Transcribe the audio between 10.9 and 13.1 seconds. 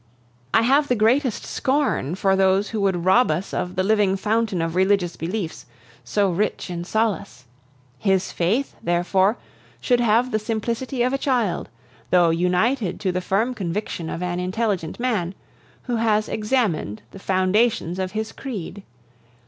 of a child, though united